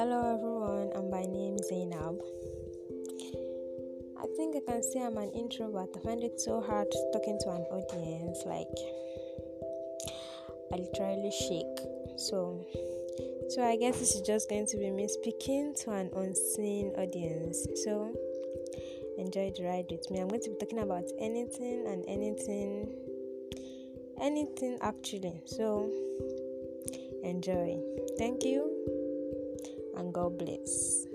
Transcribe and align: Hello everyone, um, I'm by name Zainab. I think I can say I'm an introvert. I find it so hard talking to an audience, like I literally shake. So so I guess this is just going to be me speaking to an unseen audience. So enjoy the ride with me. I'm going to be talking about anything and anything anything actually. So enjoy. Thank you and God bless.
Hello 0.00 0.32
everyone, 0.32 0.96
um, 0.96 1.04
I'm 1.04 1.10
by 1.10 1.20
name 1.28 1.58
Zainab. 1.58 2.16
I 4.16 4.24
think 4.34 4.56
I 4.56 4.60
can 4.66 4.82
say 4.82 5.02
I'm 5.02 5.18
an 5.18 5.30
introvert. 5.32 5.90
I 5.94 6.00
find 6.00 6.24
it 6.24 6.40
so 6.40 6.62
hard 6.62 6.86
talking 7.12 7.38
to 7.42 7.50
an 7.50 7.66
audience, 7.68 8.40
like 8.46 8.72
I 10.72 10.76
literally 10.76 11.30
shake. 11.30 11.84
So 12.16 12.64
so 13.50 13.62
I 13.62 13.76
guess 13.76 13.98
this 14.00 14.14
is 14.14 14.22
just 14.22 14.48
going 14.48 14.66
to 14.68 14.78
be 14.78 14.90
me 14.90 15.06
speaking 15.06 15.74
to 15.84 15.90
an 15.90 16.08
unseen 16.16 16.94
audience. 16.96 17.66
So 17.84 18.10
enjoy 19.18 19.52
the 19.54 19.64
ride 19.64 19.88
with 19.90 20.10
me. 20.10 20.20
I'm 20.20 20.28
going 20.28 20.40
to 20.40 20.48
be 20.48 20.56
talking 20.56 20.78
about 20.78 21.04
anything 21.20 21.84
and 21.86 22.06
anything 22.08 22.96
anything 24.18 24.78
actually. 24.80 25.42
So 25.44 25.92
enjoy. 27.22 27.78
Thank 28.16 28.44
you 28.44 28.69
and 30.00 30.14
God 30.14 30.38
bless. 30.38 31.09